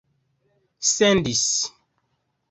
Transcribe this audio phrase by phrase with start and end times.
[0.91, 1.45] sendis